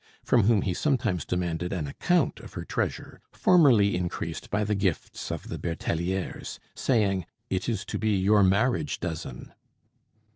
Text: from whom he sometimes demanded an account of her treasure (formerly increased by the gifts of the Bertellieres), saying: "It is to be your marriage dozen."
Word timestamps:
from 0.23 0.45
whom 0.45 0.63
he 0.63 0.73
sometimes 0.73 1.25
demanded 1.25 1.71
an 1.71 1.85
account 1.85 2.39
of 2.39 2.53
her 2.53 2.65
treasure 2.65 3.21
(formerly 3.31 3.95
increased 3.95 4.49
by 4.49 4.63
the 4.63 4.73
gifts 4.73 5.31
of 5.31 5.47
the 5.47 5.59
Bertellieres), 5.59 6.59
saying: 6.73 7.27
"It 7.51 7.69
is 7.69 7.85
to 7.85 7.99
be 7.99 8.17
your 8.17 8.41
marriage 8.41 8.99
dozen." 8.99 9.53